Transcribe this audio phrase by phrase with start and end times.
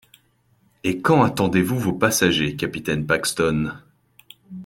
[0.83, 3.71] Et quand attendez-vous vos passagers, capitaine Paxton?…